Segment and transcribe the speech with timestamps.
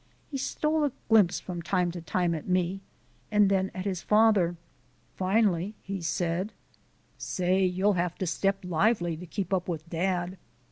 [0.31, 2.81] He stole a glimpse from time to time at me
[3.29, 4.55] then at his father.
[5.15, 6.53] Finally he said:
[7.19, 10.39] "Say, you'll have to step lively to keep up with dad."